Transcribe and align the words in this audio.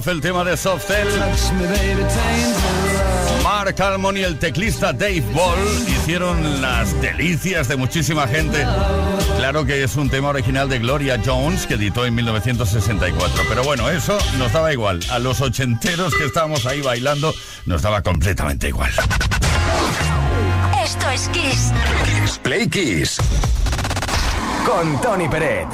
Love, 0.00 0.08
el 0.08 0.20
tema 0.20 0.44
de 0.44 0.56
Softel. 0.56 1.08
Mark 3.42 3.82
Almond 3.82 4.16
y 4.18 4.22
el 4.22 4.38
teclista 4.38 4.92
Dave 4.92 5.24
Ball 5.32 5.58
hicieron 5.88 6.62
las 6.62 6.98
delicias 7.02 7.68
de 7.68 7.76
muchísima 7.76 8.26
gente. 8.26 8.66
Claro 9.36 9.66
que 9.66 9.82
es 9.82 9.96
un 9.96 10.08
tema 10.08 10.28
original 10.30 10.68
de 10.70 10.78
Gloria 10.78 11.20
Jones 11.22 11.66
que 11.66 11.74
editó 11.74 12.06
en 12.06 12.14
1964. 12.14 13.44
Pero 13.48 13.62
bueno, 13.62 13.90
eso 13.90 14.16
nos 14.38 14.52
daba 14.52 14.72
igual. 14.72 15.00
A 15.10 15.18
los 15.18 15.42
ochenteros 15.42 16.14
que 16.14 16.24
estábamos 16.24 16.64
ahí 16.64 16.80
bailando, 16.80 17.34
nos 17.66 17.82
daba 17.82 18.02
completamente 18.02 18.68
igual. 18.68 18.92
Esto 20.82 21.10
es 21.10 21.28
Kiss. 21.28 21.72
Play 22.42 22.68
Kiss. 22.68 23.18
Con 24.64 25.00
Tony 25.02 25.28
Peret. 25.28 25.68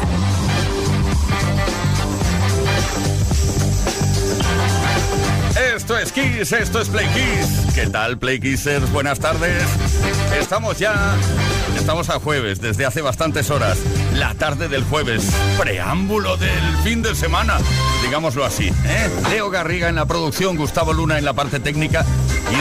Esto 5.86 5.98
es 5.98 6.10
Kiss, 6.10 6.50
esto 6.50 6.80
es 6.80 6.88
Play 6.88 7.06
Kiss. 7.06 7.72
¿Qué 7.72 7.86
tal, 7.86 8.18
Play 8.18 8.40
Kissers? 8.40 8.90
Buenas 8.90 9.20
tardes. 9.20 9.62
Estamos 10.36 10.80
ya, 10.80 11.14
estamos 11.78 12.10
a 12.10 12.18
jueves, 12.18 12.60
desde 12.60 12.84
hace 12.84 13.02
bastantes 13.02 13.50
horas. 13.50 13.78
La 14.14 14.34
tarde 14.34 14.66
del 14.66 14.82
jueves, 14.82 15.30
preámbulo 15.56 16.36
del 16.38 16.76
fin 16.82 17.02
de 17.02 17.14
semana, 17.14 17.58
digámoslo 18.02 18.44
así. 18.44 18.66
¿eh? 18.66 19.10
Leo 19.30 19.48
Garriga 19.48 19.88
en 19.88 19.94
la 19.94 20.06
producción, 20.06 20.56
Gustavo 20.56 20.92
Luna 20.92 21.18
en 21.18 21.24
la 21.24 21.34
parte 21.34 21.60
técnica, 21.60 22.04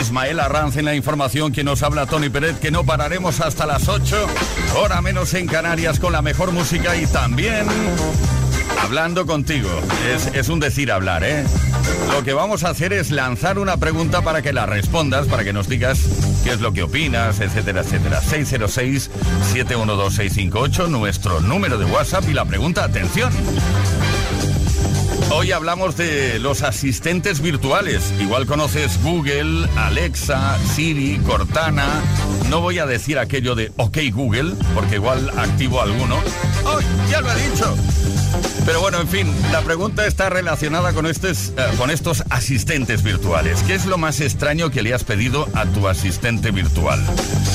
Ismael 0.00 0.38
Arranz 0.38 0.76
en 0.76 0.84
la 0.84 0.94
información, 0.94 1.50
quien 1.50 1.66
nos 1.66 1.82
habla 1.82 2.06
Tony 2.06 2.28
Pérez, 2.28 2.60
que 2.60 2.70
no 2.70 2.84
pararemos 2.84 3.40
hasta 3.40 3.66
las 3.66 3.88
8, 3.88 4.24
hora 4.76 5.02
menos 5.02 5.34
en 5.34 5.48
Canarias, 5.48 5.98
con 5.98 6.12
la 6.12 6.22
mejor 6.22 6.52
música 6.52 6.94
y 6.94 7.08
también 7.08 7.66
hablando 8.80 9.26
contigo. 9.26 9.68
Es, 10.14 10.28
es, 10.32 10.48
un 10.48 10.60
decir 10.60 10.92
hablar, 10.92 11.24
¿eh? 11.24 11.44
Lo 12.12 12.24
que 12.24 12.32
vamos 12.32 12.64
a 12.64 12.70
hacer 12.70 12.92
es 12.92 13.10
lanzar 13.10 13.58
una 13.58 13.76
pregunta 13.76 14.22
para 14.22 14.40
que 14.42 14.52
la 14.52 14.66
respondas, 14.66 15.26
para 15.26 15.44
que 15.44 15.52
nos 15.52 15.68
digas 15.68 16.00
qué 16.44 16.52
es 16.52 16.60
lo 16.60 16.72
que 16.72 16.82
opinas, 16.82 17.40
etcétera, 17.40 17.82
etcétera. 17.82 18.20
606-712-658, 18.22 20.88
nuestro 20.88 21.40
número 21.40 21.78
de 21.78 21.84
WhatsApp 21.84 22.24
y 22.28 22.32
la 22.32 22.44
pregunta, 22.44 22.84
atención. 22.84 23.32
Hoy 25.30 25.52
hablamos 25.52 25.96
de 25.96 26.38
los 26.38 26.62
asistentes 26.62 27.40
virtuales. 27.40 28.12
Igual 28.20 28.46
conoces 28.46 29.02
Google, 29.02 29.68
Alexa, 29.76 30.56
Siri, 30.74 31.18
Cortana. 31.18 31.86
No 32.48 32.60
voy 32.60 32.78
a 32.78 32.86
decir 32.86 33.18
aquello 33.18 33.54
de 33.54 33.72
OK 33.76 33.98
Google, 34.12 34.54
porque 34.74 34.94
igual 34.94 35.30
activo 35.36 35.82
alguno. 35.82 36.16
¡Oh, 36.64 36.78
ya 37.10 37.20
lo 37.20 37.30
he 37.32 37.50
dicho! 37.50 37.76
Pero 38.66 38.80
bueno, 38.80 39.00
en 39.00 39.06
fin, 39.06 39.32
la 39.52 39.62
pregunta 39.62 40.06
está 40.06 40.28
relacionada 40.28 40.92
con 40.92 41.06
estos, 41.06 41.50
eh, 41.50 41.52
con 41.78 41.88
estos 41.88 42.24
asistentes 42.30 43.04
virtuales. 43.04 43.62
¿Qué 43.62 43.76
es 43.76 43.86
lo 43.86 43.96
más 43.96 44.20
extraño 44.20 44.70
que 44.70 44.82
le 44.82 44.92
has 44.92 45.04
pedido 45.04 45.46
a 45.54 45.66
tu 45.66 45.86
asistente 45.86 46.50
virtual? 46.50 47.00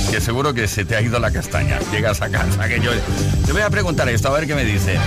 Que 0.09 0.21
seguro 0.21 0.53
que 0.53 0.69
se 0.69 0.85
te 0.85 0.95
ha 0.95 1.01
ido 1.01 1.19
la 1.19 1.31
castaña. 1.31 1.79
Llegas 1.91 2.21
a 2.21 2.29
casa, 2.29 2.65
que 2.69 2.79
yo... 2.79 2.91
Te 3.45 3.51
voy 3.51 3.61
a 3.61 3.69
preguntar 3.69 4.07
esto, 4.07 4.29
a 4.29 4.31
ver 4.31 4.47
qué 4.47 4.55
me 4.55 4.63
dice. 4.63 4.97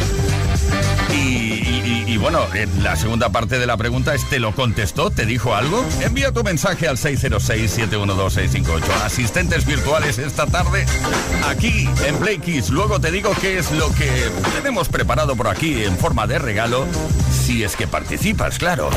Y, 1.14 2.16
bueno, 2.16 2.40
la 2.82 2.96
segunda 2.96 3.28
parte 3.30 3.58
de 3.58 3.66
la 3.66 3.76
pregunta 3.76 4.14
es, 4.14 4.28
¿te 4.28 4.38
lo 4.38 4.52
contestó? 4.52 5.10
¿Te 5.10 5.26
dijo 5.26 5.54
algo? 5.54 5.84
Envía 6.00 6.32
tu 6.32 6.42
mensaje 6.42 6.88
al 6.88 6.96
606-712-658. 6.96 8.82
Asistentes 9.04 9.66
virtuales 9.66 10.18
esta 10.18 10.46
tarde 10.46 10.86
aquí 11.46 11.88
en 12.06 12.16
Play 12.16 12.38
Kiss. 12.38 12.70
Luego 12.70 13.00
te 13.00 13.10
digo 13.10 13.32
qué 13.40 13.58
es 13.58 13.70
lo 13.72 13.92
que 13.94 14.10
tenemos 14.54 14.88
preparado 14.88 15.36
por 15.36 15.48
aquí 15.48 15.84
en 15.84 15.96
forma 15.98 16.26
de 16.26 16.38
regalo, 16.38 16.86
si 17.30 17.64
es 17.64 17.76
que 17.76 17.86
participas, 17.86 18.58
claro. 18.58 18.90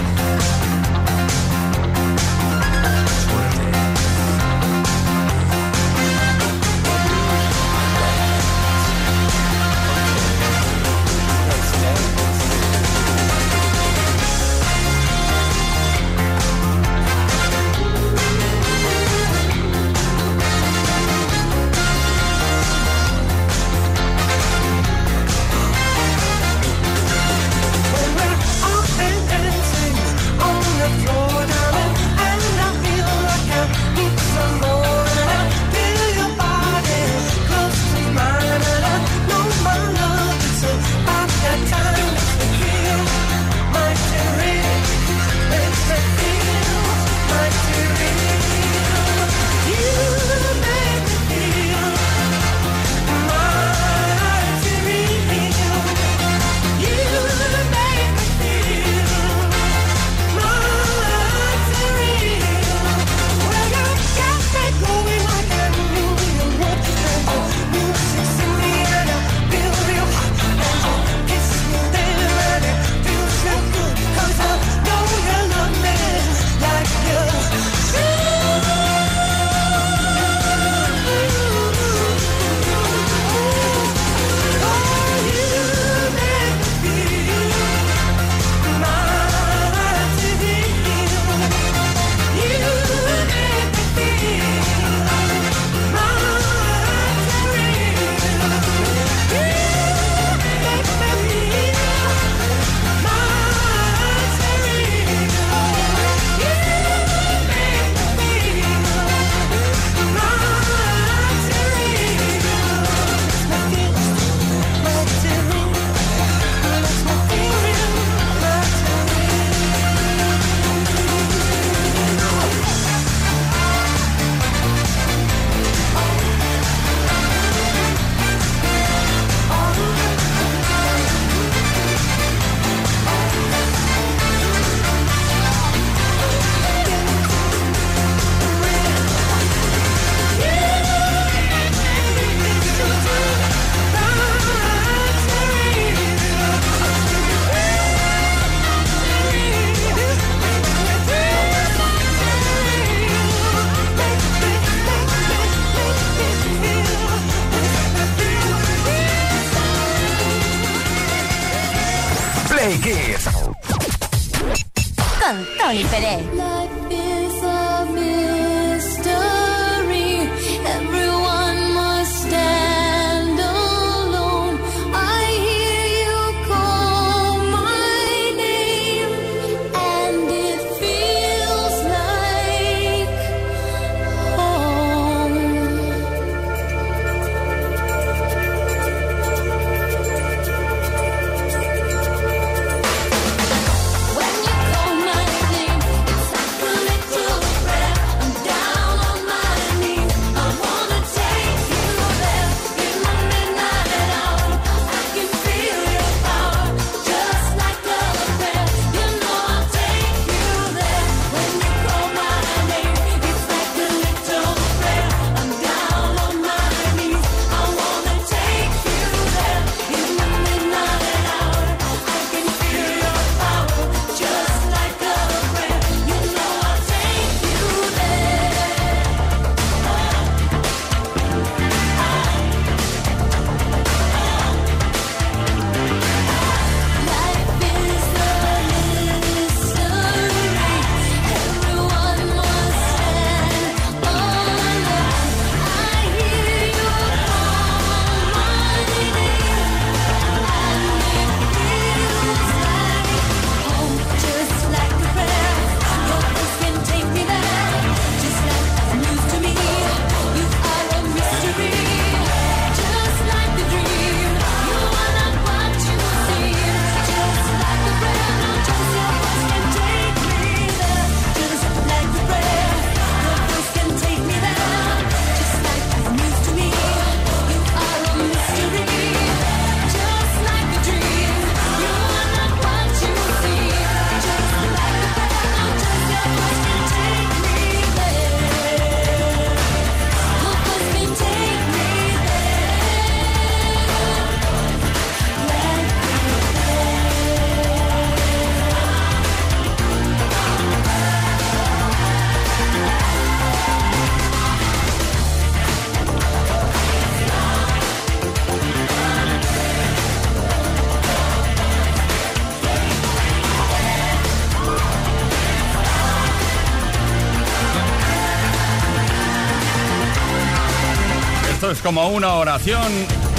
Como 321.87 322.09
una 322.09 322.33
oración. 322.33 322.83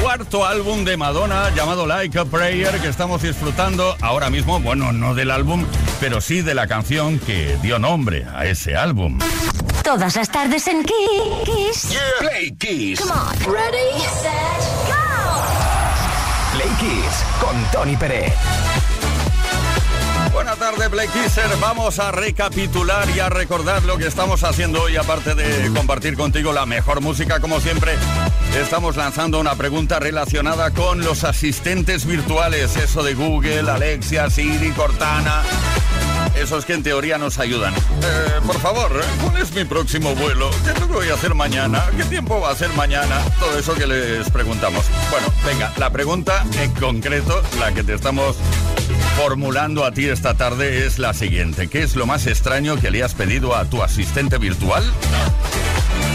Cuarto 0.01 0.47
álbum 0.47 0.83
de 0.83 0.97
Madonna 0.97 1.51
llamado 1.55 1.87
Like 1.87 2.19
a 2.19 2.25
Prayer 2.25 2.81
que 2.81 2.89
estamos 2.89 3.21
disfrutando 3.21 3.95
ahora 4.01 4.31
mismo, 4.31 4.59
bueno, 4.59 4.91
no 4.91 5.15
del 5.15 5.31
álbum, 5.31 5.67
pero 6.01 6.23
sí 6.23 6.41
de 6.41 6.55
la 6.55 6.67
canción 6.67 7.19
que 7.19 7.59
dio 7.61 7.79
nombre 7.79 8.25
a 8.35 8.47
ese 8.47 8.75
álbum. 8.75 9.19
Todas 9.85 10.17
las 10.17 10.31
tardes 10.31 10.67
en 10.67 10.83
Kiss. 10.83 11.95
Play 12.21 12.53
Kiss. 12.53 13.01
Come 13.01 13.13
on. 13.13 13.53
Ready, 13.53 14.01
set, 14.23 14.33
go. 14.87 14.95
Play 16.55 16.71
Kiss 16.81 17.25
con 17.39 17.63
Tony 17.71 17.99
Pérez. 17.99 18.33
Buenas 20.39 20.59
tardes, 20.61 20.89
Play 20.89 21.09
Kisser. 21.09 21.51
Vamos 21.61 21.99
a 21.99 22.13
recapitular 22.13 23.11
y 23.11 23.19
a 23.19 23.29
recordar 23.29 23.83
lo 23.83 23.99
que 23.99 24.07
estamos 24.07 24.45
haciendo 24.45 24.83
hoy, 24.83 24.97
aparte 24.97 25.35
de 25.35 25.69
compartir 25.75 26.17
contigo 26.17 26.53
la 26.53 26.65
mejor 26.65 27.01
música, 27.01 27.41
como 27.41 27.59
siempre. 27.59 27.97
Estamos 28.57 28.97
lanzando 28.97 29.41
una 29.41 29.57
pregunta 29.57 29.99
relacionada 29.99 30.71
con 30.71 31.01
los 31.01 31.25
asistentes 31.25 32.07
virtuales, 32.07 32.77
eso 32.77 33.03
de 33.03 33.15
Google, 33.15 33.69
Alexia, 33.69 34.31
Siri, 34.31 34.71
Cortana. 34.71 35.43
Esos 36.37 36.65
que 36.65 36.75
en 36.75 36.85
teoría 36.85 37.19
nos 37.19 37.41
ayudan. 37.41 37.75
Eh, 37.75 38.41
por 38.47 38.61
favor, 38.61 38.93
¿cuál 39.21 39.43
es 39.43 39.53
mi 39.53 39.65
próximo 39.65 40.15
vuelo? 40.15 40.51
¿Qué 40.65 40.71
tengo 40.71 40.95
voy 40.95 41.09
a 41.09 41.15
hacer 41.15 41.35
mañana? 41.35 41.85
¿Qué 41.97 42.05
tiempo 42.05 42.41
va 42.41 42.53
a 42.53 42.55
ser 42.55 42.73
mañana? 42.75 43.21
Todo 43.41 43.59
eso 43.59 43.75
que 43.75 43.89
les 43.89 44.31
preguntamos. 44.31 44.87
Bueno, 45.11 45.27
venga, 45.45 45.73
la 45.79 45.91
pregunta 45.91 46.47
en 46.61 46.71
concreto, 46.75 47.43
la 47.59 47.73
que 47.73 47.83
te 47.83 47.95
estamos 47.95 48.37
formulando 49.19 49.85
a 49.85 49.91
ti 49.91 50.07
esta 50.07 50.35
tarde 50.35 50.87
es 50.87 51.01
la 51.01 51.13
siguiente. 51.13 51.67
¿Qué 51.67 51.83
es 51.83 51.97
lo 51.97 52.07
más 52.07 52.29
extraño 52.29 52.77
que 52.77 52.93
le 52.93 53.03
has 53.03 53.15
pedido 53.15 53.57
a 53.57 53.65
tu 53.65 53.83
asistente 53.83 54.39
virtual? 54.39 54.85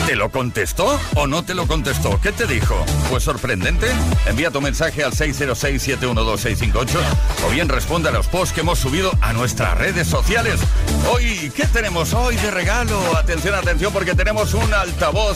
¿Te 0.08 0.16
lo 0.16 0.32
contestó 0.32 0.98
o 1.16 1.28
no 1.28 1.44
te 1.44 1.54
lo 1.54 1.68
contestó? 1.68 2.22
¿Qué 2.22 2.32
te 2.32 2.48
dijo? 2.48 2.76
¿Fue 3.10 3.20
sorprendente? 3.20 3.88
Envía 4.26 4.52
tu 4.52 4.62
mensaje 4.62 5.04
al 5.04 5.12
606-712-658 5.12 6.88
o 7.46 7.50
bien 7.52 7.68
responde 7.68 8.08
a 8.08 8.14
los 8.14 8.28
posts 8.28 8.54
que 8.54 8.62
hemos 8.62 8.80
subido 8.80 9.12
a 9.20 9.34
nuestras 9.34 9.78
redes 9.78 10.08
sociales. 10.08 10.62
Hoy, 11.12 11.52
¿qué 11.54 11.66
tenemos 11.68 12.14
hoy 12.14 12.38
de 12.38 12.52
regalo? 12.52 13.18
Atención, 13.18 13.54
atención, 13.54 13.92
porque 13.92 14.16
tenemos 14.16 14.54
un 14.54 14.74
altavoz 14.74 15.36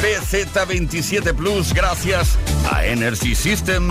PZ27 0.00 1.34
Plus 1.34 1.74
gracias 1.74 2.38
a 2.70 2.86
Energy 2.86 3.34
System. 3.34 3.90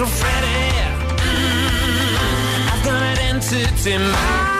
little 0.00 0.16
Freddy. 0.16 0.46
Mm, 1.18 2.72
I've 2.72 2.84
got 2.84 3.02
an 3.02 3.18
entity. 3.18 4.59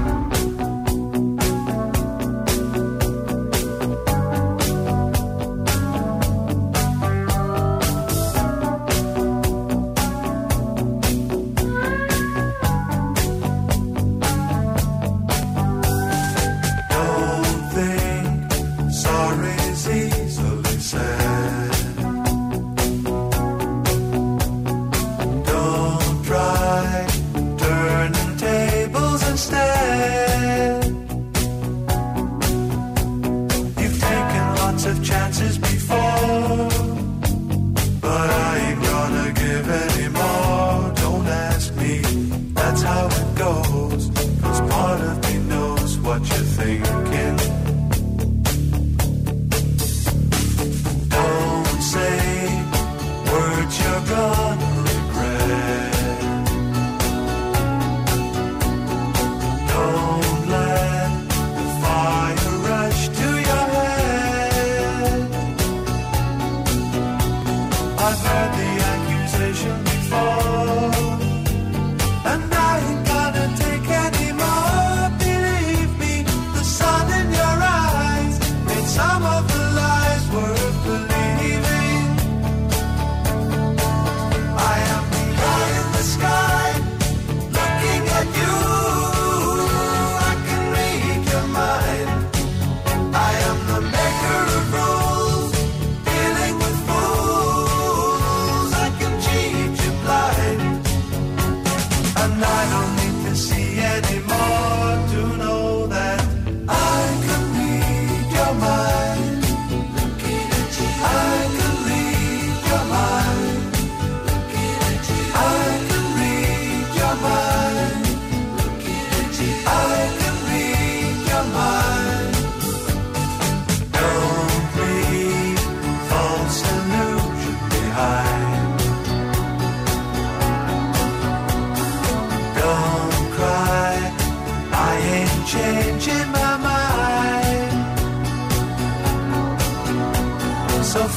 goes, 43.41 44.11
cause 44.41 44.61
part 44.69 45.01
of 45.01 45.15
me 45.23 45.39
knows 45.49 45.97
what 45.99 46.21
you 46.21 46.50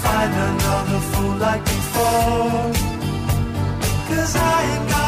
find 0.03 0.33
another 0.51 1.01
fool 1.11 1.37
like 1.37 1.65
before. 1.65 2.73
Cause 4.09 4.37
I 4.37 4.63
ain't 4.71 4.91
got 4.91 5.04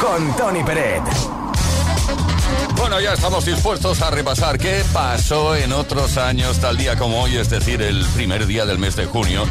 Con 0.00 0.34
Tony 0.36 0.64
Peret. 0.64 1.02
Bueno, 2.74 2.98
ya 2.98 3.12
estamos 3.12 3.44
dispuestos 3.44 4.00
a 4.00 4.10
repasar 4.10 4.56
qué 4.56 4.82
pasó 4.90 5.54
en 5.54 5.74
otros 5.74 6.16
años, 6.16 6.58
tal 6.58 6.78
día 6.78 6.96
como 6.96 7.20
hoy, 7.22 7.36
es 7.36 7.50
decir, 7.50 7.82
el 7.82 8.06
primer 8.14 8.46
día 8.46 8.64
del 8.64 8.78
mes 8.78 8.96
de 8.96 9.04
junio 9.04 9.44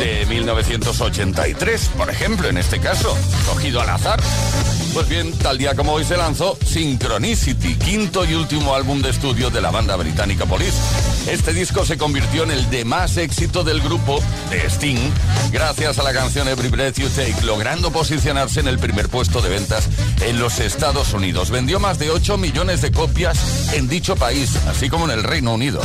de 0.00 0.26
1983, 0.26 1.90
por 1.96 2.10
ejemplo, 2.10 2.48
en 2.48 2.58
este 2.58 2.80
caso, 2.80 3.16
cogido 3.46 3.80
al 3.80 3.90
azar. 3.90 4.20
Pues 4.94 5.08
bien, 5.08 5.32
tal 5.32 5.58
día 5.58 5.74
como 5.74 5.92
hoy 5.92 6.04
se 6.04 6.16
lanzó 6.16 6.56
Synchronicity, 6.64 7.74
quinto 7.74 8.24
y 8.24 8.34
último 8.34 8.76
álbum 8.76 9.02
de 9.02 9.10
estudio 9.10 9.50
de 9.50 9.60
la 9.60 9.72
banda 9.72 9.96
británica 9.96 10.46
Police. 10.46 10.78
Este 11.28 11.52
disco 11.52 11.84
se 11.84 11.98
convirtió 11.98 12.44
en 12.44 12.52
el 12.52 12.70
de 12.70 12.84
más 12.84 13.16
éxito 13.16 13.64
del 13.64 13.80
grupo 13.80 14.22
de 14.50 14.64
Sting, 14.66 15.10
gracias 15.50 15.98
a 15.98 16.04
la 16.04 16.12
canción 16.12 16.46
Every 16.46 16.68
Breath 16.68 16.98
You 16.98 17.08
Take, 17.08 17.42
logrando 17.42 17.90
posicionarse 17.90 18.60
en 18.60 18.68
el 18.68 18.78
primer 18.78 19.08
puesto 19.08 19.42
de 19.42 19.48
ventas 19.48 19.88
en 20.20 20.38
los 20.38 20.60
Estados 20.60 21.12
Unidos. 21.12 21.50
Vendió 21.50 21.80
más 21.80 21.98
de 21.98 22.10
8 22.10 22.38
millones 22.38 22.80
de 22.80 22.92
copias 22.92 23.72
en 23.72 23.88
dicho 23.88 24.14
país, 24.14 24.54
así 24.68 24.88
como 24.88 25.06
en 25.06 25.10
el 25.10 25.24
Reino 25.24 25.54
Unido. 25.54 25.80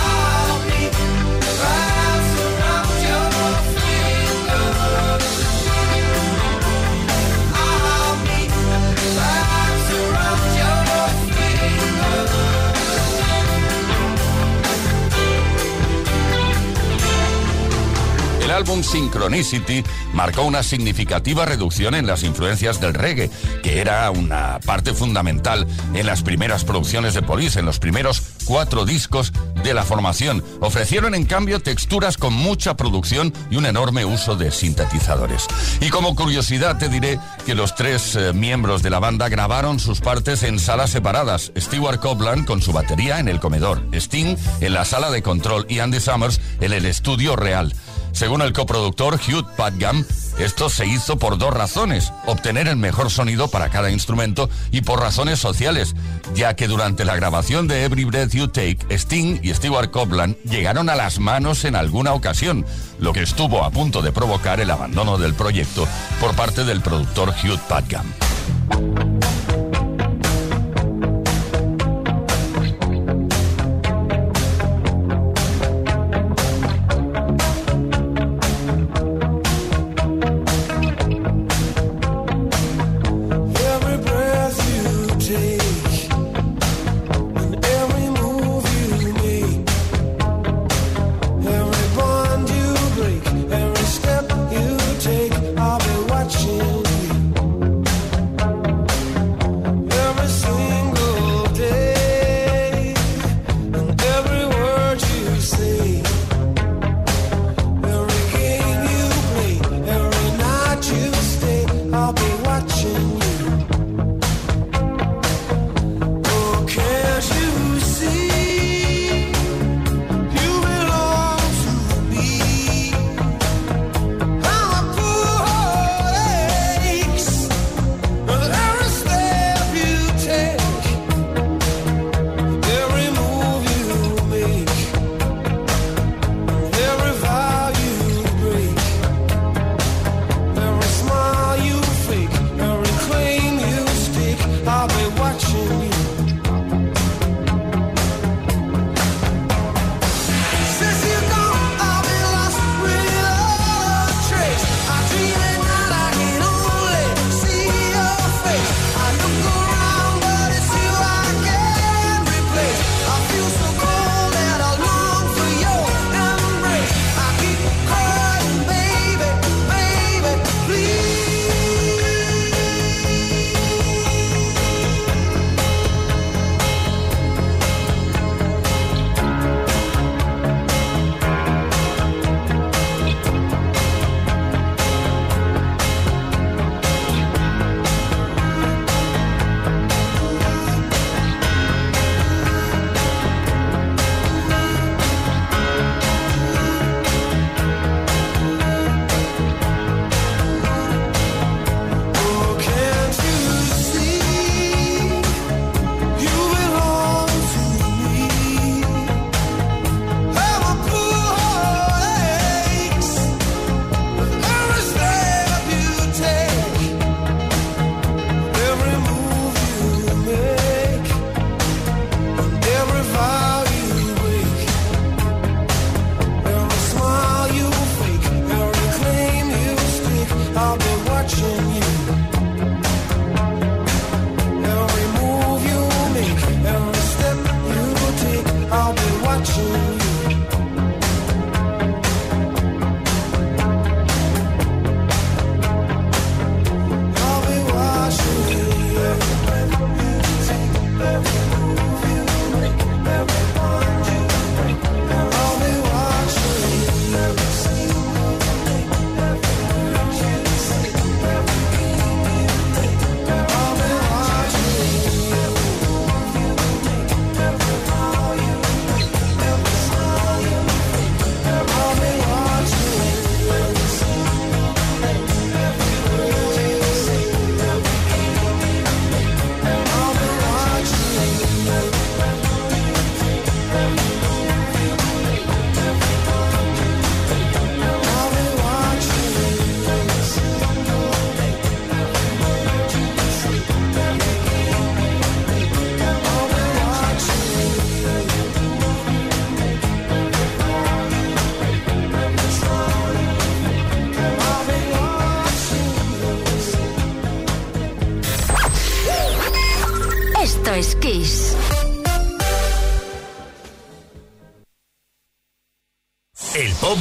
El 18.49 18.55
álbum 18.55 18.81
Synchronicity 18.81 19.83
marcó 20.11 20.41
una 20.41 20.63
significativa 20.63 21.45
reducción 21.45 21.93
en 21.93 22.07
las 22.07 22.23
influencias 22.23 22.81
del 22.81 22.95
reggae, 22.95 23.29
que 23.61 23.79
era 23.79 24.09
una 24.09 24.59
parte 24.65 24.95
fundamental 24.95 25.67
en 25.93 26.07
las 26.07 26.23
primeras 26.23 26.63
producciones 26.63 27.13
de 27.13 27.21
Police, 27.21 27.59
en 27.59 27.67
los 27.67 27.77
primeros 27.77 28.23
cuatro 28.45 28.85
discos 28.85 29.33
de 29.63 29.75
la 29.75 29.83
formación. 29.83 30.43
Ofrecieron 30.61 31.13
en 31.13 31.25
cambio 31.25 31.59
texturas 31.59 32.17
con 32.17 32.33
mucha 32.33 32.75
producción 32.75 33.31
y 33.51 33.57
un 33.57 33.67
enorme 33.67 34.03
uso 34.03 34.35
de 34.35 34.49
sintetizadores. 34.49 35.45
Y 35.79 35.89
como 35.89 36.15
curiosidad 36.15 36.79
te 36.79 36.89
diré 36.89 37.19
que 37.45 37.53
los 37.53 37.75
tres 37.75 38.15
eh, 38.15 38.33
miembros 38.33 38.81
de 38.81 38.89
la 38.89 38.97
banda 38.97 39.29
grabaron 39.29 39.79
sus 39.79 40.01
partes 40.01 40.41
en 40.41 40.57
salas 40.57 40.89
separadas. 40.89 41.51
Stewart 41.55 41.99
Copeland 41.99 42.47
con 42.47 42.63
su 42.63 42.73
batería 42.73 43.19
en 43.19 43.27
el 43.27 43.39
comedor, 43.39 43.83
Sting 43.93 44.37
en 44.59 44.73
la 44.73 44.85
sala 44.85 45.11
de 45.11 45.21
control 45.21 45.67
y 45.69 45.77
Andy 45.77 45.99
Summers 45.99 46.41
en 46.61 46.73
el 46.73 46.87
estudio 46.87 47.35
real. 47.35 47.75
Según 48.11 48.41
el 48.41 48.53
coproductor 48.53 49.15
Hugh 49.15 49.45
Padgham, 49.55 50.05
esto 50.37 50.69
se 50.69 50.85
hizo 50.85 51.17
por 51.17 51.37
dos 51.37 51.53
razones, 51.53 52.11
obtener 52.25 52.67
el 52.67 52.75
mejor 52.75 53.09
sonido 53.09 53.49
para 53.49 53.69
cada 53.69 53.91
instrumento 53.91 54.49
y 54.71 54.81
por 54.81 54.99
razones 54.99 55.39
sociales, 55.39 55.95
ya 56.33 56.55
que 56.55 56.67
durante 56.67 57.05
la 57.05 57.15
grabación 57.15 57.67
de 57.67 57.83
Every 57.83 58.05
Breath 58.05 58.31
You 58.31 58.47
Take, 58.47 58.79
Sting 58.89 59.39
y 59.43 59.53
Stewart 59.53 59.91
Copeland 59.91 60.37
llegaron 60.43 60.89
a 60.89 60.95
las 60.95 61.19
manos 61.19 61.65
en 61.65 61.75
alguna 61.75 62.13
ocasión, 62.13 62.65
lo 62.99 63.13
que 63.13 63.23
estuvo 63.23 63.63
a 63.63 63.71
punto 63.71 64.01
de 64.01 64.11
provocar 64.11 64.59
el 64.59 64.71
abandono 64.71 65.17
del 65.17 65.33
proyecto 65.33 65.87
por 66.19 66.35
parte 66.35 66.63
del 66.63 66.81
productor 66.81 67.29
Hugh 67.29 67.59
Padgham. 67.67 68.05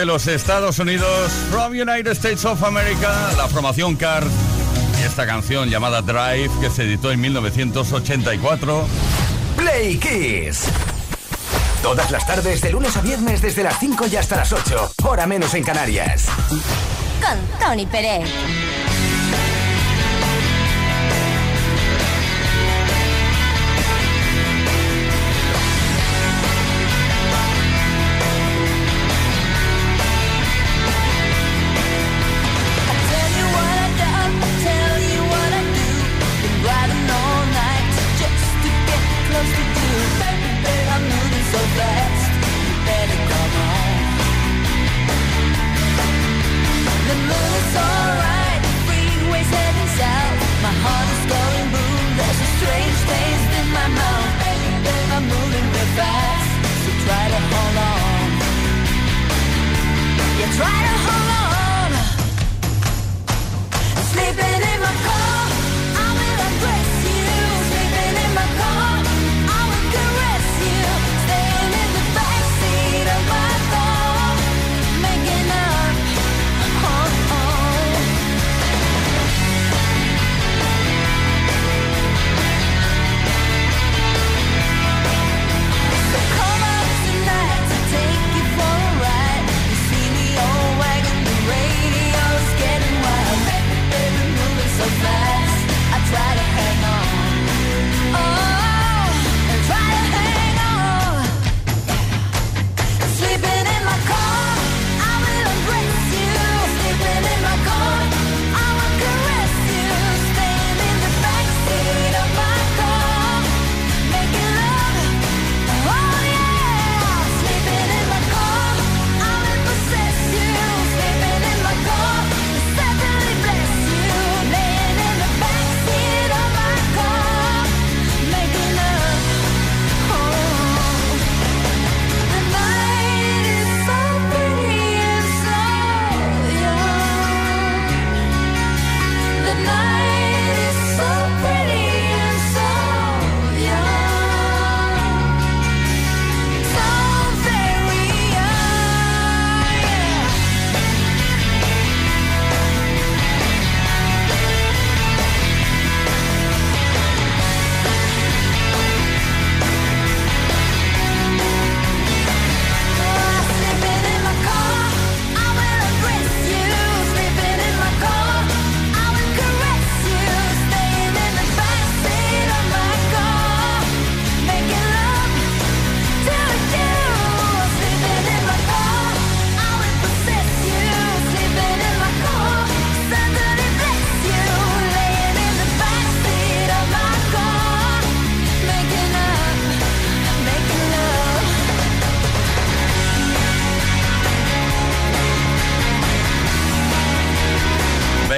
Desde 0.00 0.12
los 0.12 0.26
Estados 0.28 0.78
Unidos, 0.78 1.30
from 1.50 1.72
United 1.72 2.12
States 2.12 2.46
of 2.46 2.64
America, 2.64 3.32
la 3.36 3.46
formación 3.48 3.96
Card 3.96 4.26
y 4.98 5.02
esta 5.02 5.26
canción 5.26 5.68
llamada 5.68 6.00
Drive 6.00 6.48
que 6.58 6.70
se 6.70 6.84
editó 6.84 7.12
en 7.12 7.20
1984. 7.20 8.86
Play 9.58 9.98
Kiss. 9.98 10.64
Todas 11.82 12.10
las 12.10 12.26
tardes, 12.26 12.62
de 12.62 12.70
lunes 12.70 12.96
a 12.96 13.02
viernes, 13.02 13.42
desde 13.42 13.62
las 13.62 13.78
5 13.78 14.06
y 14.10 14.16
hasta 14.16 14.36
las 14.36 14.50
8. 14.54 14.92
Hora 15.04 15.26
menos 15.26 15.52
en 15.52 15.64
Canarias. 15.64 16.28
Con 16.48 17.58
Tony 17.58 17.84
Pérez. 17.84 18.30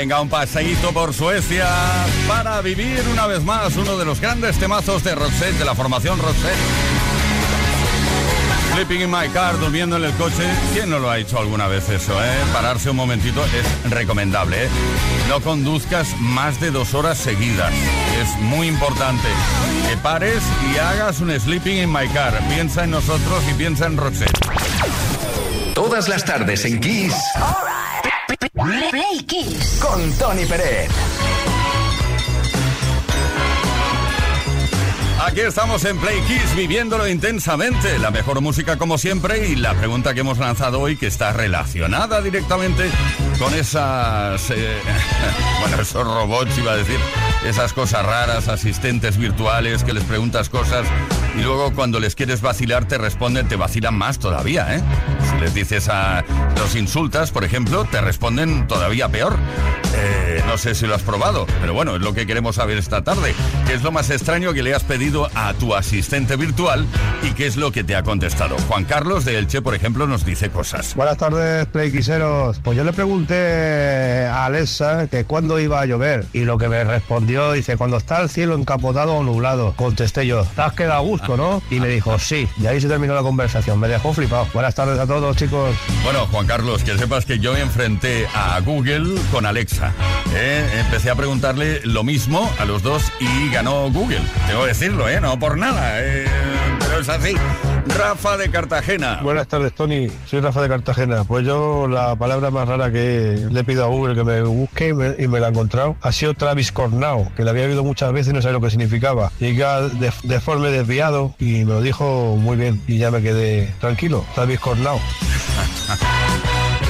Venga, 0.02 0.20
un 0.20 0.28
paseíto 0.28 0.90
por 0.92 1.14
Suecia 1.14 1.68
para 2.26 2.60
vivir 2.60 3.04
una 3.12 3.28
vez 3.28 3.44
más 3.44 3.76
uno 3.76 3.96
de 3.96 4.04
los 4.04 4.20
grandes 4.20 4.58
temazos 4.58 5.04
de 5.04 5.14
Roxette, 5.14 5.56
de 5.56 5.64
la 5.64 5.76
formación 5.76 6.18
Roxette. 6.18 6.58
Sleeping 8.74 9.02
in 9.02 9.10
my 9.12 9.28
car, 9.28 9.56
durmiendo 9.60 9.96
en 9.98 10.02
el 10.02 10.12
coche. 10.14 10.42
¿Quién 10.72 10.90
no 10.90 10.98
lo 10.98 11.08
ha 11.08 11.18
hecho 11.18 11.38
alguna 11.38 11.68
vez 11.68 11.88
eso, 11.88 12.20
eh? 12.20 12.34
Pararse 12.52 12.90
un 12.90 12.96
momentito 12.96 13.44
es 13.44 13.92
recomendable, 13.92 14.64
¿eh? 14.64 14.68
No 15.28 15.40
conduzcas 15.40 16.08
más 16.18 16.60
de 16.60 16.72
dos 16.72 16.94
horas 16.94 17.16
seguidas. 17.16 17.72
Es 18.20 18.36
muy 18.40 18.66
importante 18.66 19.28
que 19.88 19.96
pares 19.98 20.42
y 20.74 20.78
hagas 20.78 21.20
un 21.20 21.30
sleeping 21.30 21.76
in 21.76 21.92
my 21.92 22.08
car. 22.08 22.36
Piensa 22.48 22.82
en 22.82 22.90
nosotros 22.90 23.44
y 23.48 23.54
piensa 23.54 23.86
en 23.86 23.96
Roxette. 23.96 24.36
Todas 25.76 26.08
las 26.08 26.24
tardes 26.24 26.64
en 26.64 26.80
Kiss 26.80 27.14
Play 28.50 29.24
Kiss. 29.26 29.78
con 29.80 30.12
Tony 30.18 30.44
Pérez. 30.46 30.90
Aquí 35.24 35.40
estamos 35.40 35.84
en 35.84 35.96
Play 35.98 36.20
Kiss 36.22 36.56
viviéndolo 36.56 37.06
intensamente. 37.06 37.98
La 38.00 38.10
mejor 38.10 38.40
música 38.40 38.76
como 38.76 38.98
siempre 38.98 39.48
y 39.48 39.54
la 39.54 39.74
pregunta 39.74 40.12
que 40.14 40.20
hemos 40.20 40.38
lanzado 40.38 40.80
hoy 40.80 40.96
que 40.96 41.06
está 41.06 41.32
relacionada 41.32 42.20
directamente 42.20 42.90
con 43.38 43.54
esas... 43.54 44.50
eh, 44.50 44.76
bueno, 45.60 45.80
esos 45.80 46.04
robots 46.04 46.58
iba 46.58 46.72
a 46.72 46.76
decir. 46.76 46.98
Esas 47.46 47.72
cosas 47.72 48.06
raras, 48.06 48.46
asistentes 48.46 49.16
virtuales 49.18 49.82
que 49.82 49.92
les 49.92 50.04
preguntas 50.04 50.48
cosas 50.48 50.86
y 51.36 51.42
luego 51.42 51.72
cuando 51.74 51.98
les 51.98 52.14
quieres 52.14 52.40
vacilar 52.40 52.84
te 52.86 52.98
responden, 52.98 53.48
te 53.48 53.56
vacilan 53.56 53.94
más 53.94 54.18
todavía, 54.18 54.76
¿eh? 54.76 54.80
Si 55.28 55.40
les 55.40 55.52
dices 55.52 55.88
a... 55.88 56.24
los 56.56 56.76
insultas, 56.76 57.32
por 57.32 57.42
ejemplo, 57.42 57.84
te 57.84 58.00
responden 58.00 58.68
todavía 58.68 59.08
peor. 59.08 59.36
Eh, 59.94 60.42
no 60.46 60.56
sé 60.56 60.74
si 60.74 60.86
lo 60.86 60.94
has 60.94 61.02
probado, 61.02 61.46
pero 61.60 61.74
bueno, 61.74 61.96
es 61.96 62.02
lo 62.02 62.14
que 62.14 62.26
queremos 62.26 62.56
saber 62.56 62.78
esta 62.78 63.02
tarde. 63.02 63.34
¿Qué 63.66 63.74
es 63.74 63.82
lo 63.82 63.92
más 63.92 64.10
extraño 64.10 64.52
que 64.52 64.62
le 64.62 64.74
has 64.74 64.84
pedido 64.84 65.28
a 65.34 65.52
tu 65.54 65.74
asistente 65.74 66.36
virtual 66.36 66.86
y 67.22 67.32
qué 67.32 67.46
es 67.46 67.56
lo 67.56 67.72
que 67.72 67.84
te 67.84 67.96
ha 67.96 68.02
contestado? 68.02 68.56
Juan 68.68 68.84
Carlos 68.84 69.24
de 69.24 69.38
Elche, 69.38 69.60
por 69.60 69.74
ejemplo, 69.74 70.06
nos 70.06 70.24
dice 70.24 70.48
cosas. 70.48 70.94
Buenas 70.94 71.18
tardes, 71.18 71.66
Playquiseros. 71.66 72.60
Pues 72.60 72.76
yo 72.76 72.84
le 72.84 72.92
pregunté 72.92 74.26
a 74.26 74.46
Alexa 74.46 75.08
que 75.08 75.24
cuándo 75.24 75.58
iba 75.60 75.80
a 75.80 75.86
llover 75.86 76.26
y 76.32 76.44
lo 76.44 76.56
que 76.56 76.68
me 76.68 76.84
respondió 76.84 77.31
dice 77.52 77.76
cuando 77.76 77.96
está 77.96 78.20
el 78.20 78.28
cielo 78.28 78.54
encapotado 78.54 79.14
o 79.14 79.22
nublado. 79.22 79.74
Contesté 79.76 80.26
yo, 80.26 80.44
te 80.44 80.62
has 80.62 80.72
quedado 80.74 81.00
a 81.00 81.00
gusto, 81.00 81.36
¿no? 81.36 81.62
Y 81.70 81.80
me 81.80 81.88
dijo 81.88 82.18
sí. 82.18 82.48
Y 82.60 82.66
ahí 82.66 82.80
se 82.80 82.88
terminó 82.88 83.14
la 83.14 83.22
conversación. 83.22 83.78
Me 83.80 83.88
dejó 83.88 84.12
flipado. 84.12 84.46
Buenas 84.52 84.74
tardes 84.74 84.98
a 84.98 85.06
todos, 85.06 85.36
chicos. 85.36 85.74
Bueno, 86.04 86.26
Juan 86.26 86.46
Carlos, 86.46 86.84
que 86.84 86.96
sepas 86.98 87.24
que 87.24 87.38
yo 87.38 87.54
me 87.54 87.60
enfrenté 87.60 88.26
a 88.34 88.60
Google 88.60 89.20
con 89.30 89.46
Alexa. 89.46 89.92
¿eh? 90.34 90.82
Empecé 90.84 91.10
a 91.10 91.14
preguntarle 91.14 91.80
lo 91.84 92.04
mismo 92.04 92.50
a 92.58 92.64
los 92.64 92.82
dos 92.82 93.10
y 93.20 93.50
ganó 93.50 93.90
Google. 93.90 94.22
Debo 94.46 94.66
decirlo, 94.66 95.08
¿eh? 95.08 95.20
No 95.20 95.38
por 95.38 95.56
nada, 95.56 96.00
¿eh? 96.00 96.26
Pero 96.92 97.00
es 97.02 97.08
así. 97.08 97.34
Rafa 97.98 98.36
de 98.36 98.50
Cartagena. 98.50 99.20
Buenas 99.22 99.48
tardes, 99.48 99.72
Tony. 99.72 100.08
Soy 100.26 100.40
Rafa 100.40 100.60
de 100.60 100.68
Cartagena. 100.68 101.24
Pues 101.24 101.46
yo 101.46 101.88
la 101.88 102.14
palabra 102.16 102.50
más 102.50 102.68
rara 102.68 102.92
que 102.92 103.46
le 103.50 103.60
he 103.60 103.64
pedido 103.64 103.84
a 103.84 103.88
Google 103.88 104.14
que 104.14 104.24
me 104.24 104.42
busque 104.42 104.88
y 104.88 104.92
me, 104.92 105.14
y 105.18 105.26
me 105.26 105.40
la 105.40 105.46
ha 105.46 105.50
encontrado 105.50 105.96
ha 106.02 106.12
sido 106.12 106.34
Travis 106.34 106.70
Cornao, 106.70 107.32
que 107.34 107.44
la 107.44 107.50
había 107.50 107.64
oído 107.64 107.82
muchas 107.82 108.12
veces 108.12 108.32
y 108.32 108.34
no 108.34 108.42
sabía 108.42 108.58
lo 108.58 108.60
que 108.60 108.70
significaba. 108.70 109.32
Llega 109.38 109.80
de, 109.88 110.12
de 110.22 110.40
forma 110.40 110.68
desviado 110.68 111.34
y 111.38 111.64
me 111.64 111.72
lo 111.72 111.80
dijo 111.80 112.36
muy 112.36 112.56
bien 112.56 112.82
y 112.86 112.98
ya 112.98 113.10
me 113.10 113.22
quedé 113.22 113.72
tranquilo. 113.80 114.24
Travis 114.34 114.60
Cornao. 114.60 115.00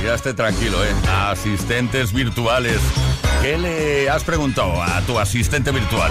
Ya 0.03 0.15
esté 0.15 0.35
tranquilo, 0.35 0.85
¿eh? 0.85 0.89
Asistentes 1.31 2.13
virtuales. 2.13 2.81
¿Qué 3.41 3.57
le 3.57 4.11
has 4.11 4.25
preguntado 4.25 4.83
a 4.83 5.01
tu 5.03 5.17
asistente 5.17 5.71
virtual? 5.71 6.11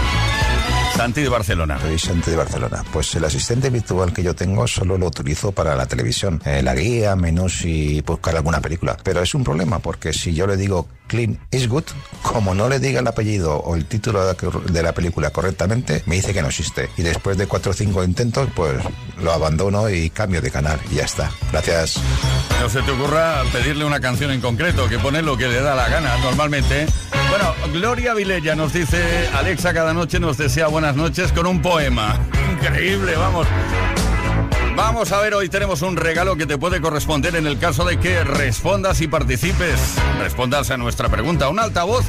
Santi 0.95 1.21
de 1.21 1.29
Barcelona. 1.29 1.79
Soy 1.79 1.97
Santi 1.97 2.31
de 2.31 2.37
Barcelona. 2.37 2.83
Pues 2.91 3.15
el 3.15 3.25
asistente 3.25 3.69
virtual 3.69 4.13
que 4.13 4.21
yo 4.21 4.35
tengo 4.35 4.67
solo 4.67 4.97
lo 4.97 5.07
utilizo 5.07 5.51
para 5.51 5.75
la 5.75 5.85
televisión, 5.85 6.41
eh, 6.45 6.61
la 6.61 6.75
guía, 6.75 7.15
menús 7.15 7.65
y 7.65 8.01
buscar 8.01 8.35
alguna 8.35 8.61
película. 8.61 8.97
Pero 9.03 9.21
es 9.21 9.33
un 9.33 9.43
problema 9.43 9.79
porque 9.79 10.13
si 10.13 10.33
yo 10.33 10.45
le 10.45 10.57
digo 10.57 10.87
Clint 11.11 11.37
Eastwood, 11.51 11.83
como 12.21 12.55
no 12.55 12.69
le 12.69 12.79
diga 12.79 13.01
el 13.01 13.07
apellido 13.07 13.57
o 13.57 13.75
el 13.75 13.85
título 13.85 14.23
de 14.23 14.81
la- 14.81 14.93
película 14.93 15.29
correctamente, 15.31 16.03
me 16.05 16.15
dice 16.15 16.33
que 16.33 16.41
no 16.41 16.47
existe. 16.47 16.89
Y 16.97 17.01
después 17.01 17.37
de 17.37 17.47
cuatro 17.47 17.71
o 17.71 17.73
cinco 17.73 18.01
intentos, 18.01 18.47
pues 18.55 18.81
lo 19.21 19.33
abandono 19.33 19.89
y 19.89 20.09
cambio 20.09 20.41
de 20.41 20.49
canal 20.51 20.79
y 20.89 20.95
ya 20.95 21.03
está. 21.03 21.29
Gracias. 21.51 21.99
No 22.61 22.69
se 22.69 22.81
te 22.81 22.91
ocurra 22.91 23.43
pedirle 23.51 23.83
una 23.83 23.99
canción 23.99 24.31
en 24.31 24.39
concreto, 24.39 24.87
que 24.87 24.99
pone 24.99 25.21
lo 25.21 25.35
que 25.35 25.49
le 25.49 25.59
da 25.61 25.75
la 25.75 25.89
gana 25.89 26.15
normalmente. 26.19 26.85
Bueno, 27.29 27.53
Gloria 27.73 28.13
Vilella 28.13 28.55
nos 28.55 28.71
dice, 28.71 29.27
Alexa 29.33 29.73
cada 29.73 29.93
noche 29.93 30.17
nos 30.19 30.37
desea 30.37 30.67
buenas 30.67 30.95
noches 30.95 31.33
con 31.33 31.45
un 31.45 31.61
poema. 31.61 32.17
Increíble, 32.53 33.15
vamos. 33.17 33.47
Vamos 34.75 35.11
a 35.11 35.19
ver, 35.21 35.33
hoy 35.33 35.49
tenemos 35.49 35.81
un 35.81 35.95
regalo 35.95 36.35
que 36.35 36.45
te 36.45 36.57
puede 36.57 36.81
corresponder 36.81 37.35
en 37.35 37.47
el 37.47 37.59
caso 37.59 37.85
de 37.85 37.97
que 37.99 38.23
respondas 38.23 39.01
y 39.01 39.07
participes. 39.07 39.79
Respondas 40.19 40.71
a 40.71 40.77
nuestra 40.77 41.09
pregunta. 41.09 41.49
Un 41.49 41.59
altavoz 41.59 42.05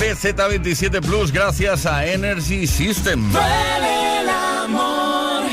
BZ27 0.00 1.00
Plus 1.00 1.32
gracias 1.32 1.86
a 1.86 2.06
Energy 2.06 2.66
System. 2.66 3.32
Duele 3.32 4.20
el 4.20 4.28
amor. 4.28 5.44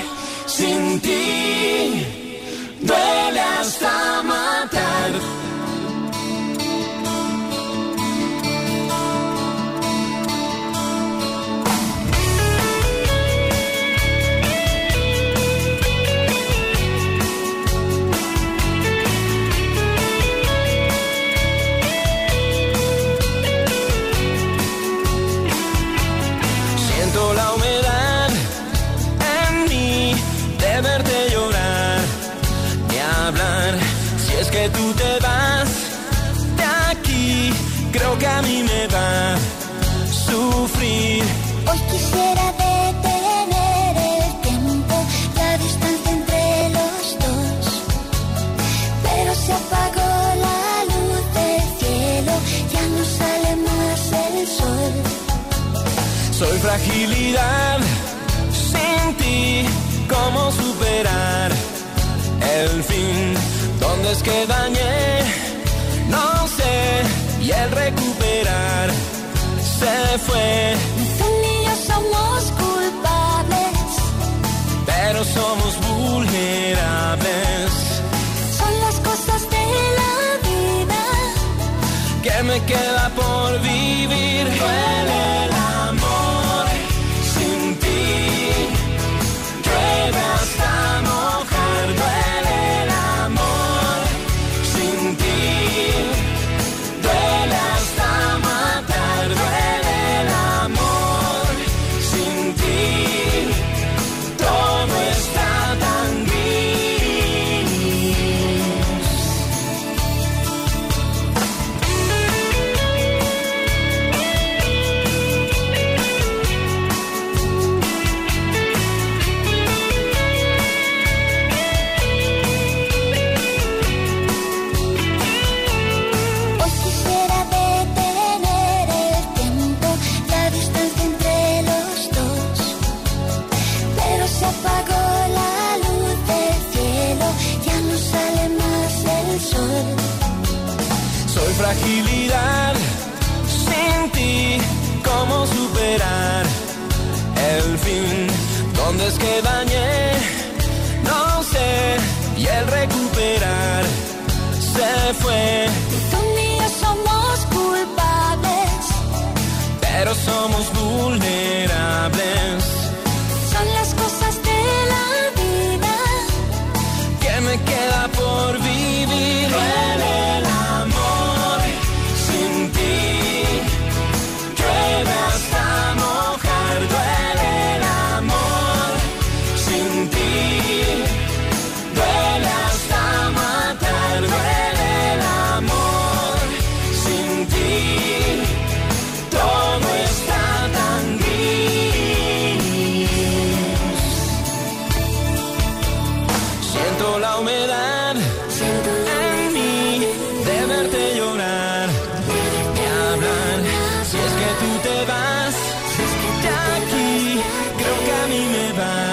divine 208.75 209.12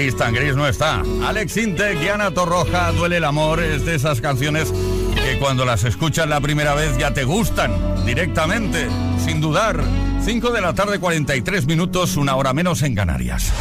gris 0.00 0.16
tan 0.16 0.32
gris 0.32 0.56
no 0.56 0.66
está. 0.66 1.02
Alex 1.26 1.58
Intec 1.58 1.98
y 2.00 2.34
Torroja, 2.34 2.90
Duele 2.92 3.18
el 3.18 3.24
amor, 3.24 3.60
es 3.60 3.84
de 3.84 3.96
esas 3.96 4.22
canciones 4.22 4.72
que 5.14 5.38
cuando 5.38 5.66
las 5.66 5.84
escuchas 5.84 6.26
la 6.26 6.40
primera 6.40 6.74
vez 6.74 6.96
ya 6.96 7.12
te 7.12 7.24
gustan, 7.24 8.06
directamente, 8.06 8.88
sin 9.22 9.42
dudar. 9.42 9.84
5 10.24 10.52
de 10.52 10.60
la 10.62 10.72
tarde, 10.72 10.98
43 10.98 11.66
minutos, 11.66 12.16
una 12.16 12.34
hora 12.36 12.54
menos 12.54 12.80
en 12.82 12.94
Canarias. 12.94 13.52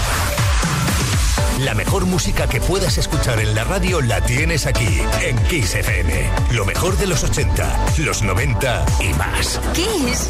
La 1.59 1.73
mejor 1.73 2.05
música 2.05 2.47
que 2.47 2.61
puedas 2.61 2.97
escuchar 2.97 3.37
en 3.39 3.53
la 3.53 3.65
radio 3.65 3.99
la 3.99 4.21
tienes 4.21 4.65
aquí, 4.65 5.01
en 5.21 5.37
Kiss 5.49 5.75
FM. 5.75 6.29
Lo 6.51 6.63
mejor 6.63 6.97
de 6.97 7.07
los 7.07 7.21
80, 7.21 7.85
los 7.97 8.21
90 8.21 8.85
y 9.01 9.13
más. 9.15 9.59
Kiss. 9.73 10.29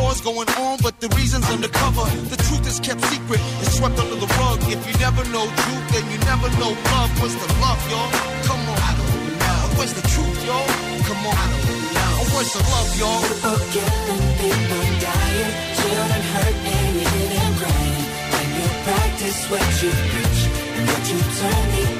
War's 0.00 0.20
going 0.22 0.48
on, 0.56 0.78
but 0.82 0.98
the 1.00 1.08
reason's 1.14 1.48
undercover. 1.50 2.08
The 2.32 2.38
truth 2.48 2.66
is 2.66 2.80
kept 2.80 3.04
secret, 3.04 3.40
it's 3.60 3.76
swept 3.76 3.98
under 4.00 4.16
the 4.16 4.30
rug. 4.40 4.58
If 4.64 4.80
you 4.88 4.94
never 4.98 5.22
know 5.28 5.44
truth, 5.44 5.86
then 5.92 6.04
you 6.10 6.18
never 6.24 6.48
know 6.56 6.72
love. 6.72 7.12
Where's 7.20 7.36
the 7.36 7.48
love, 7.60 7.80
y'all? 7.92 8.10
Come 8.48 8.64
on. 8.64 8.80
I 8.80 8.92
don't 8.96 9.38
know. 9.38 9.76
Where's 9.76 9.92
the 9.92 10.04
truth, 10.08 10.40
y'all? 10.48 10.66
Come 11.04 11.22
on. 11.28 11.36
I 11.36 11.46
don't 11.52 11.84
know. 11.92 12.32
Where's 12.32 12.52
the 12.56 12.62
love, 12.64 12.90
y'all? 12.96 13.20
People 13.28 13.60
killing, 13.76 14.24
people 14.40 14.84
dying, 15.04 15.52
children 15.76 16.22
hurt 16.32 16.56
and 16.64 16.92
you 16.96 17.06
hear 17.12 17.28
them 17.36 17.52
crying. 17.60 18.06
When 18.32 18.48
you 18.56 18.68
practice 18.88 19.38
what 19.52 19.68
you 19.84 19.90
preach 20.10 20.40
and 20.80 20.84
what 20.88 21.04
you 21.12 21.18
turn 21.38 21.64
the 21.76 21.99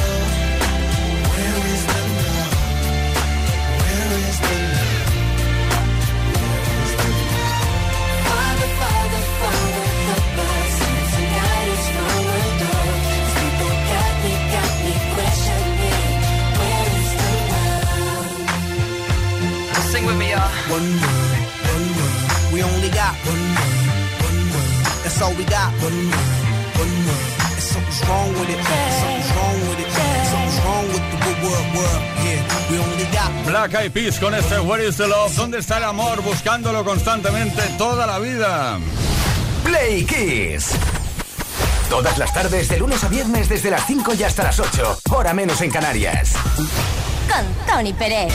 One 20.71 20.87
word, 21.03 21.41
one 21.67 21.87
word. 21.99 22.53
We 22.53 22.63
only 22.63 22.89
got 22.91 23.13
one 23.27 23.43
word, 23.59 23.91
one 24.23 24.39
word. 24.55 24.71
That's 25.03 25.21
all 25.21 25.33
we 25.35 25.43
got. 25.43 25.69
One 25.83 25.99
word, 26.07 26.31
one 26.79 26.95
word. 27.07 27.27
And 27.51 27.63
something's 27.71 28.01
wrong 28.07 28.31
with 28.39 28.49
it. 28.55 28.59
Something's 28.63 29.31
wrong 29.35 29.59
with 29.67 29.79
it. 29.83 29.89
Something's 30.31 30.59
wrong 30.63 30.87
with 30.87 31.05
the 31.11 31.17
good 31.25 31.39
word, 31.43 31.67
word. 31.75 32.01
Yeah, 32.23 32.71
we 32.71 32.75
only 32.79 33.07
got 33.11 33.29
Black 33.45 33.75
Eyed 33.75 33.91
Peas 33.91 34.17
con 34.17 34.33
este 34.33 34.59
Where 34.61 34.87
is 34.87 34.95
the 34.95 35.09
Love? 35.09 35.35
¿Dónde 35.35 35.59
está 35.59 35.75
el 35.75 35.83
amor? 35.83 36.21
Buscándolo 36.21 36.85
constantemente 36.85 37.63
toda 37.77 38.07
la 38.07 38.19
vida. 38.19 38.79
Play 39.65 40.05
Kiss. 40.05 40.71
Todas 41.89 42.17
las 42.17 42.33
tardes, 42.33 42.69
de 42.69 42.79
lunes 42.79 43.03
a 43.03 43.09
viernes, 43.09 43.49
desde 43.49 43.71
las 43.71 43.85
5 43.87 44.13
y 44.13 44.23
hasta 44.23 44.43
las 44.43 44.57
8. 44.57 45.01
Hora 45.09 45.33
menos 45.33 45.59
en 45.59 45.69
Canarias. 45.69 46.31
Con 47.27 47.67
Tony 47.67 47.91
Pérez. 47.91 48.31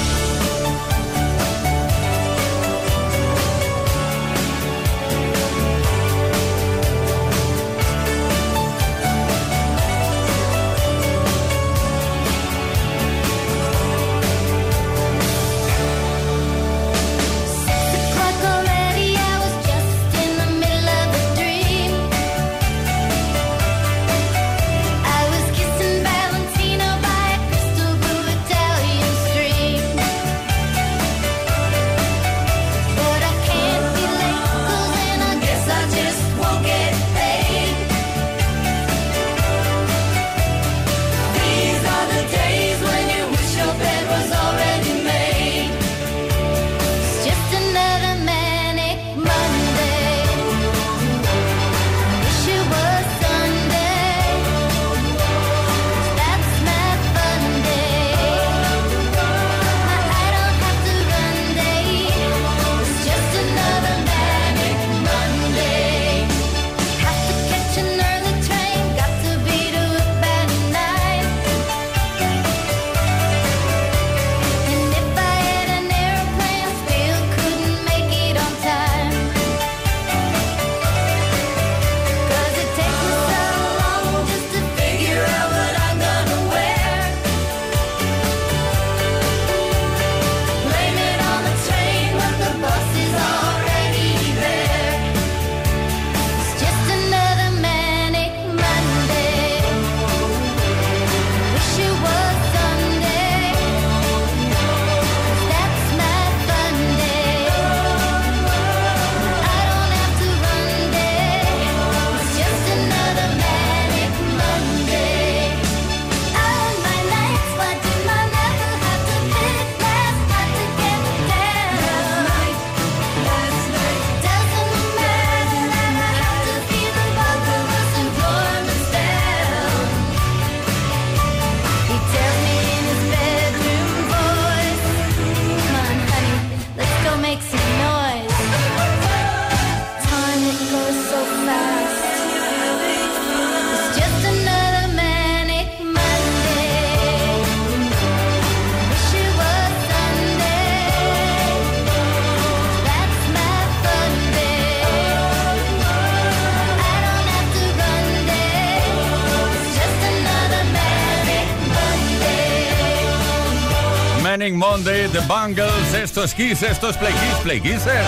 The 165.17 165.27
Bangles, 165.27 165.95
esto 165.95 166.25
es 166.25 166.35
Kiss, 166.35 166.63
esto 166.63 166.91
es 166.91 166.97
Play 166.99 167.15
Kiss, 167.15 167.43
Play 167.43 167.61
Kisser. 167.63 168.05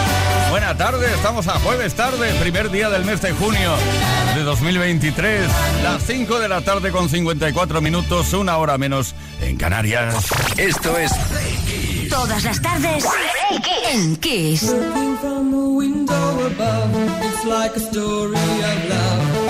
Buena 0.50 0.76
tarde, 0.76 1.06
estamos 1.14 1.48
a 1.48 1.58
jueves 1.60 1.94
tarde, 1.94 2.34
primer 2.34 2.70
día 2.70 2.90
del 2.90 3.06
mes 3.06 3.22
de 3.22 3.32
junio 3.32 3.72
de 4.34 4.42
2023, 4.42 5.48
las 5.82 6.02
5 6.02 6.38
de 6.38 6.48
la 6.48 6.60
tarde 6.60 6.90
con 6.90 7.08
54 7.08 7.80
minutos, 7.80 8.34
una 8.34 8.58
hora 8.58 8.76
menos 8.76 9.14
en 9.40 9.56
Canarias. 9.56 10.16
Esto 10.58 10.98
es 10.98 11.10
Todas 12.10 12.44
las 12.44 12.60
tardes 12.60 13.06
en 13.90 14.16
Kiss. 14.16 14.64
Looking 14.64 15.16
from 15.16 15.50
the 15.50 15.68
window 15.78 16.46
above, 16.46 17.24
it's 17.24 17.44
like 17.46 17.74
a 17.74 17.80
story 17.80 18.36
of 18.36 18.88
love. 18.90 19.47